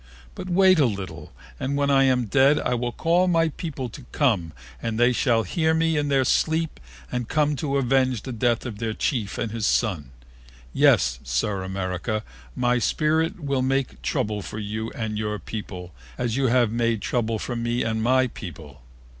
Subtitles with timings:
[0.33, 4.01] But wait a little and when I am dead I will call my people to
[4.11, 6.79] come and they shall hear me in their sleep
[7.11, 10.09] and come to avenge the death of their chief and his son.
[10.73, 12.23] Yes, Sir America,
[12.55, 17.37] my spirit will make trouble for you and your people, as you have made trouble
[17.37, 18.81] to me and my people.